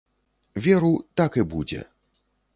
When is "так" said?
1.21-1.39